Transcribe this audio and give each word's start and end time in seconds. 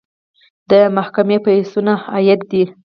د 0.69 0.71
محکمې 0.95 1.37
فیسونه 1.45 1.93
عاید 2.13 2.39
دی 2.51 2.63